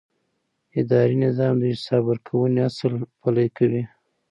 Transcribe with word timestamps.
اداري 0.79 1.15
نظام 1.27 1.53
د 1.59 1.63
حساب 1.73 2.01
ورکونې 2.07 2.59
اصل 2.69 2.93
پلي 3.21 3.47
کوي. 3.57 3.83